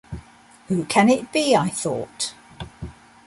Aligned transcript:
‘Who 0.67 0.85
can 0.85 1.09
it 1.09 1.31
be?’ 1.31 1.55
I 1.55 1.69
thought. 1.69 2.33